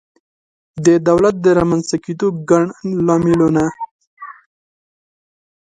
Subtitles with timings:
[0.85, 2.63] د دولت د رامنځته کېدو ګڼ
[3.07, 3.63] لاملونه